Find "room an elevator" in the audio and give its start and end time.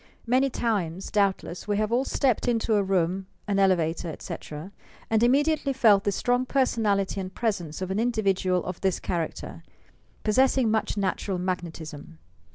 2.81-4.07